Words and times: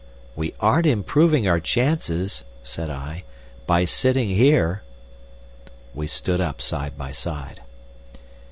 "We 0.35 0.55
aren't 0.59 0.87
improving 0.87 1.47
our 1.47 1.59
chances," 1.59 2.43
said 2.63 2.89
I, 2.89 3.23
"by 3.67 3.85
sitting 3.85 4.29
here." 4.29 4.81
We 5.93 6.07
stood 6.07 6.41
up 6.41 6.59
side 6.59 6.97
by 6.97 7.11
side. 7.11 7.61